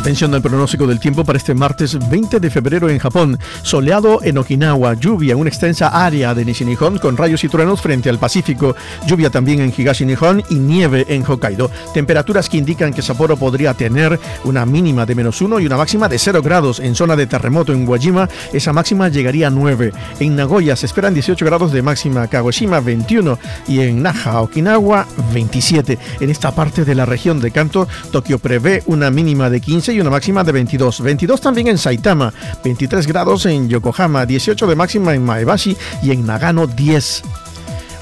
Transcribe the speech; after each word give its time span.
Atención 0.00 0.34
al 0.34 0.40
pronóstico 0.40 0.86
del 0.86 0.98
tiempo 0.98 1.26
para 1.26 1.36
este 1.36 1.52
martes 1.52 1.98
20 2.08 2.40
de 2.40 2.48
febrero 2.48 2.88
en 2.88 2.98
Japón. 2.98 3.38
Soleado 3.60 4.20
en 4.22 4.38
Okinawa, 4.38 4.94
lluvia 4.94 5.34
en 5.34 5.38
una 5.38 5.50
extensa 5.50 5.88
área 5.88 6.34
de 6.34 6.42
Nishinihon 6.42 6.96
con 6.96 7.18
rayos 7.18 7.44
y 7.44 7.50
truenos 7.50 7.82
frente 7.82 8.08
al 8.08 8.18
Pacífico, 8.18 8.74
lluvia 9.06 9.28
también 9.28 9.60
en 9.60 9.74
Higashi 9.76 10.06
Nihon 10.06 10.42
y 10.48 10.54
nieve 10.54 11.04
en 11.06 11.22
Hokkaido. 11.22 11.70
Temperaturas 11.92 12.48
que 12.48 12.56
indican 12.56 12.94
que 12.94 13.02
Sapporo 13.02 13.36
podría 13.36 13.74
tener 13.74 14.18
una 14.44 14.64
mínima 14.64 15.04
de 15.04 15.14
menos 15.14 15.42
1 15.42 15.60
y 15.60 15.66
una 15.66 15.76
máxima 15.76 16.08
de 16.08 16.18
0 16.18 16.40
grados. 16.40 16.80
En 16.80 16.94
zona 16.94 17.14
de 17.14 17.26
terremoto 17.26 17.74
en 17.74 17.86
Wajima, 17.86 18.26
esa 18.54 18.72
máxima 18.72 19.08
llegaría 19.10 19.48
a 19.48 19.50
9. 19.50 19.92
En 20.18 20.34
Nagoya 20.34 20.76
se 20.76 20.86
esperan 20.86 21.12
18 21.12 21.44
grados 21.44 21.72
de 21.72 21.82
máxima, 21.82 22.26
Kagoshima 22.26 22.80
21 22.80 23.38
y 23.68 23.80
en 23.80 24.02
Naha, 24.02 24.40
Okinawa 24.40 25.06
27. 25.34 25.98
En 26.20 26.30
esta 26.30 26.52
parte 26.52 26.86
de 26.86 26.94
la 26.94 27.04
región 27.04 27.38
de 27.38 27.50
Kanto, 27.50 27.86
Tokio 28.10 28.38
prevé 28.38 28.82
una 28.86 29.10
mínima 29.10 29.50
de 29.50 29.60
15 29.60 29.89
y 29.92 30.00
una 30.00 30.10
máxima 30.10 30.44
de 30.44 30.52
22. 30.52 31.00
22 31.00 31.40
también 31.40 31.68
en 31.68 31.78
Saitama, 31.78 32.32
23 32.64 33.06
grados 33.06 33.46
en 33.46 33.68
Yokohama, 33.68 34.26
18 34.26 34.66
de 34.66 34.76
máxima 34.76 35.14
en 35.14 35.24
Maebashi 35.24 35.76
y 36.02 36.12
en 36.12 36.26
Nagano 36.26 36.66
10. 36.66 37.22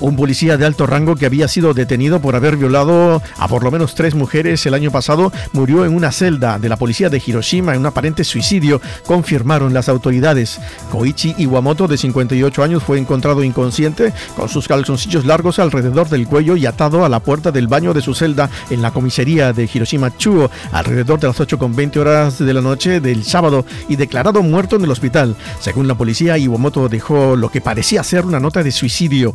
Un 0.00 0.16
policía 0.16 0.56
de 0.56 0.66
alto 0.66 0.86
rango 0.86 1.16
que 1.16 1.26
había 1.26 1.48
sido 1.48 1.72
detenido 1.72 2.20
por 2.20 2.36
haber 2.36 2.56
violado 2.56 3.22
a 3.38 3.48
por 3.48 3.64
lo 3.64 3.70
menos 3.70 3.94
tres 3.94 4.14
mujeres 4.14 4.64
el 4.66 4.74
año 4.74 4.90
pasado 4.90 5.32
murió 5.52 5.84
en 5.84 5.94
una 5.94 6.12
celda 6.12 6.58
de 6.58 6.68
la 6.68 6.76
policía 6.76 7.08
de 7.08 7.22
Hiroshima 7.24 7.72
en 7.72 7.80
un 7.80 7.86
aparente 7.86 8.24
suicidio, 8.24 8.80
confirmaron 9.06 9.72
las 9.72 9.88
autoridades. 9.88 10.60
Koichi 10.90 11.34
Iwamoto, 11.38 11.88
de 11.88 11.96
58 11.96 12.62
años, 12.62 12.82
fue 12.82 12.98
encontrado 12.98 13.42
inconsciente 13.42 14.12
con 14.36 14.48
sus 14.48 14.68
calzoncillos 14.68 15.24
largos 15.24 15.58
alrededor 15.58 16.08
del 16.08 16.26
cuello 16.26 16.56
y 16.56 16.66
atado 16.66 17.04
a 17.04 17.08
la 17.08 17.20
puerta 17.20 17.50
del 17.50 17.68
baño 17.68 17.94
de 17.94 18.02
su 18.02 18.14
celda 18.14 18.50
en 18.70 18.82
la 18.82 18.90
comisaría 18.90 19.52
de 19.52 19.68
Hiroshima 19.72 20.16
Chuo 20.16 20.50
alrededor 20.72 21.20
de 21.20 21.28
las 21.28 21.40
8.20 21.40 21.96
horas 21.96 22.38
de 22.38 22.52
la 22.52 22.60
noche 22.60 23.00
del 23.00 23.24
sábado 23.24 23.64
y 23.88 23.96
declarado 23.96 24.42
muerto 24.42 24.76
en 24.76 24.84
el 24.84 24.90
hospital. 24.90 25.36
Según 25.60 25.88
la 25.88 25.94
policía, 25.94 26.38
Iwamoto 26.38 26.88
dejó 26.88 27.36
lo 27.36 27.48
que 27.48 27.60
parecía 27.60 28.02
ser 28.02 28.24
una 28.24 28.40
nota 28.40 28.62
de 28.62 28.72
suicidio. 28.72 29.34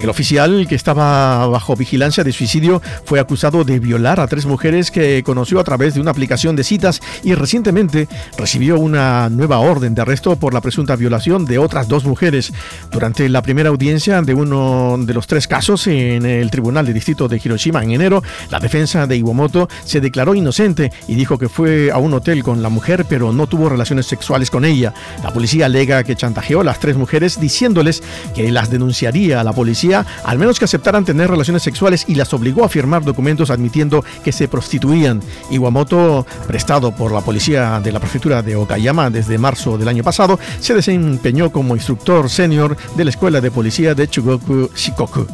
El 0.00 0.10
oficial 0.10 0.66
que 0.68 0.74
estaba 0.74 1.46
bajo 1.46 1.74
vigilancia 1.74 2.22
de 2.22 2.32
suicidio 2.32 2.82
fue 3.04 3.18
acusado 3.18 3.64
de 3.64 3.78
violar 3.78 4.20
a 4.20 4.26
tres 4.26 4.44
mujeres 4.44 4.90
que 4.90 5.22
conoció 5.22 5.58
a 5.58 5.64
través 5.64 5.94
de 5.94 6.00
una 6.00 6.10
aplicación 6.10 6.54
de 6.54 6.64
citas 6.64 7.00
y 7.24 7.34
recientemente 7.34 8.08
recibió 8.36 8.78
una 8.78 9.30
nueva 9.30 9.58
orden 9.58 9.94
de 9.94 10.02
arresto 10.02 10.36
por 10.36 10.52
la 10.52 10.60
presunta 10.60 10.96
violación 10.96 11.46
de 11.46 11.58
otras 11.58 11.88
dos 11.88 12.04
mujeres. 12.04 12.52
Durante 12.90 13.28
la 13.28 13.42
primera 13.42 13.70
audiencia 13.70 14.20
de 14.20 14.34
uno 14.34 14.96
de 14.98 15.14
los 15.14 15.26
tres 15.26 15.48
casos 15.48 15.86
en 15.86 16.26
el 16.26 16.50
Tribunal 16.50 16.84
de 16.84 16.92
Distrito 16.92 17.26
de 17.26 17.40
Hiroshima 17.42 17.82
en 17.82 17.92
enero, 17.92 18.22
la 18.50 18.60
defensa 18.60 19.06
de 19.06 19.16
Iwamoto 19.16 19.68
se 19.84 20.00
declaró 20.00 20.34
inocente 20.34 20.92
y 21.08 21.14
dijo 21.14 21.38
que 21.38 21.48
fue 21.48 21.90
a 21.90 21.98
un 21.98 22.12
hotel 22.12 22.42
con 22.42 22.62
la 22.62 22.68
mujer 22.68 23.06
pero 23.08 23.32
no 23.32 23.46
tuvo 23.46 23.68
relaciones 23.70 24.06
sexuales 24.06 24.50
con 24.50 24.64
ella. 24.64 24.92
La 25.22 25.32
policía 25.32 25.66
alega 25.66 26.04
que 26.04 26.16
chantajeó 26.16 26.60
a 26.60 26.64
las 26.64 26.80
tres 26.80 26.96
mujeres 26.96 27.40
diciéndoles 27.40 28.02
que 28.34 28.50
las 28.50 28.70
denunciaría 28.70 29.40
a 29.40 29.44
la 29.44 29.52
policía 29.52 29.95
al 30.24 30.38
menos 30.38 30.58
que 30.58 30.64
aceptaran 30.64 31.04
tener 31.04 31.30
relaciones 31.30 31.62
sexuales 31.62 32.04
y 32.08 32.14
las 32.14 32.32
obligó 32.34 32.64
a 32.64 32.68
firmar 32.68 33.04
documentos 33.04 33.50
admitiendo 33.50 34.04
que 34.24 34.32
se 34.32 34.48
prostituían. 34.48 35.22
Iwamoto, 35.50 36.26
prestado 36.46 36.94
por 36.94 37.12
la 37.12 37.20
policía 37.20 37.80
de 37.80 37.92
la 37.92 38.00
prefectura 38.00 38.42
de 38.42 38.56
Okayama 38.56 39.10
desde 39.10 39.38
marzo 39.38 39.78
del 39.78 39.88
año 39.88 40.02
pasado, 40.02 40.38
se 40.60 40.74
desempeñó 40.74 41.50
como 41.52 41.76
instructor 41.76 42.28
senior 42.28 42.76
de 42.96 43.04
la 43.04 43.10
escuela 43.10 43.40
de 43.40 43.50
policía 43.50 43.94
de 43.94 44.08
Chugoku 44.08 44.70
Shikoku. 44.74 45.26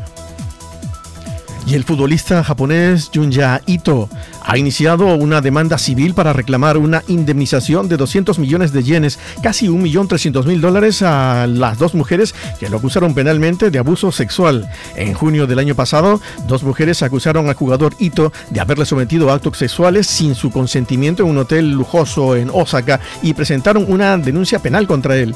Y 1.66 1.74
el 1.74 1.84
futbolista 1.84 2.42
japonés 2.42 3.10
Junya 3.14 3.60
Ito 3.66 4.08
ha 4.44 4.58
iniciado 4.58 5.14
una 5.14 5.40
demanda 5.40 5.78
civil 5.78 6.14
para 6.14 6.32
reclamar 6.32 6.76
una 6.76 7.02
indemnización 7.08 7.88
de 7.88 7.96
200 7.96 8.38
millones 8.38 8.72
de 8.72 8.82
yenes, 8.82 9.18
casi 9.42 9.68
1.300.000 9.68 10.60
dólares 10.60 11.02
a 11.02 11.46
las 11.46 11.78
dos 11.78 11.94
mujeres 11.94 12.34
que 12.58 12.68
lo 12.68 12.78
acusaron 12.78 13.14
penalmente 13.14 13.70
de 13.70 13.78
abuso 13.78 14.12
sexual. 14.12 14.68
En 14.96 15.14
junio 15.14 15.46
del 15.46 15.58
año 15.58 15.74
pasado, 15.74 16.20
dos 16.46 16.62
mujeres 16.62 17.02
acusaron 17.02 17.48
al 17.48 17.54
jugador 17.54 17.94
Ito 17.98 18.32
de 18.50 18.60
haberle 18.60 18.86
sometido 18.86 19.30
a 19.30 19.34
actos 19.34 19.58
sexuales 19.58 20.06
sin 20.06 20.34
su 20.34 20.50
consentimiento 20.50 21.22
en 21.22 21.30
un 21.30 21.38
hotel 21.38 21.70
lujoso 21.70 22.36
en 22.36 22.50
Osaka 22.52 23.00
y 23.22 23.34
presentaron 23.34 23.84
una 23.88 24.16
denuncia 24.18 24.58
penal 24.60 24.86
contra 24.86 25.16
él. 25.16 25.34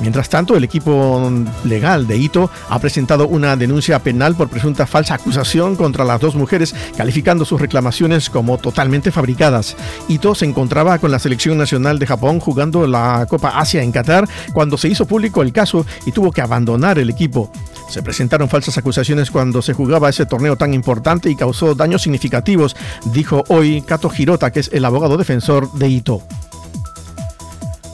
Mientras 0.00 0.28
tanto, 0.28 0.56
el 0.56 0.64
equipo 0.64 1.30
legal 1.64 2.06
de 2.06 2.16
Ito 2.16 2.50
ha 2.68 2.78
presentado 2.78 3.26
una 3.26 3.56
denuncia 3.56 3.98
penal 3.98 4.36
por 4.36 4.48
presunta 4.48 4.86
falsa 4.86 5.14
acusación 5.14 5.74
contra 5.74 6.04
las 6.04 6.20
dos 6.20 6.36
mujeres, 6.36 6.74
calificando 6.96 7.44
sus 7.44 7.60
reclamaciones 7.60 8.30
como 8.30 8.47
totalmente 8.56 9.12
fabricadas. 9.12 9.76
Ito 10.08 10.34
se 10.34 10.46
encontraba 10.46 10.98
con 10.98 11.10
la 11.10 11.18
selección 11.18 11.58
nacional 11.58 11.98
de 11.98 12.06
Japón 12.06 12.40
jugando 12.40 12.86
la 12.86 13.26
Copa 13.28 13.50
Asia 13.50 13.82
en 13.82 13.92
Qatar 13.92 14.26
cuando 14.52 14.78
se 14.78 14.88
hizo 14.88 15.06
público 15.06 15.42
el 15.42 15.52
caso 15.52 15.84
y 16.06 16.12
tuvo 16.12 16.32
que 16.32 16.40
abandonar 16.40 16.98
el 16.98 17.10
equipo. 17.10 17.50
Se 17.90 18.02
presentaron 18.02 18.48
falsas 18.48 18.78
acusaciones 18.78 19.30
cuando 19.30 19.60
se 19.60 19.74
jugaba 19.74 20.08
ese 20.08 20.26
torneo 20.26 20.56
tan 20.56 20.72
importante 20.72 21.30
y 21.30 21.36
causó 21.36 21.74
daños 21.74 22.02
significativos, 22.02 22.76
dijo 23.06 23.44
hoy 23.48 23.82
Kato 23.82 24.10
Hirota, 24.16 24.50
que 24.50 24.60
es 24.60 24.70
el 24.72 24.84
abogado 24.84 25.16
defensor 25.16 25.70
de 25.72 25.88
Ito 25.88 26.22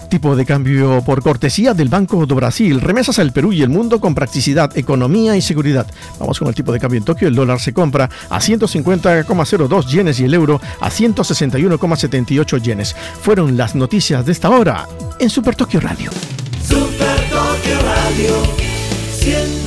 tipo 0.09 0.37
de 0.37 0.45
cambio 0.45 1.03
por 1.05 1.23
cortesía 1.23 1.75
del 1.75 1.89
Banco 1.89 2.27
do 2.27 2.35
Brasil. 2.35 2.81
Remesas 2.81 3.19
al 3.19 3.33
Perú 3.33 3.53
y 3.53 3.63
el 3.63 3.69
mundo 3.69 4.01
con 4.01 4.15
practicidad, 4.15 4.77
economía 4.77 5.37
y 5.37 5.43
seguridad. 5.43 5.87
Vamos 6.19 6.39
con 6.39 6.49
el 6.49 6.55
tipo 6.55 6.73
de 6.73 6.81
cambio 6.81 6.99
en 6.99 7.05
Tokio. 7.05 7.29
El 7.29 7.35
dólar 7.35 7.61
se 7.61 7.73
compra 7.73 8.09
a 8.31 8.41
150,02 8.41 9.87
yenes 9.87 10.21
y 10.21 10.25
el 10.25 10.35
euro 10.35 10.61
a 10.81 10.91
161,78 10.91 12.63
yenes. 12.63 12.95
Fueron 13.23 13.57
las 13.57 13.75
noticias 13.75 14.25
de 14.25 14.33
esta 14.33 14.51
hora 14.51 14.87
en 15.19 15.31
Super 15.31 15.57
Tokio 15.57 15.81
Radio. 15.81 16.11
Super 16.63 17.17
Tokio 17.31 17.79
Radio, 17.83 18.35
siempre 19.13 19.55
en 19.55 19.59
tu 19.59 19.64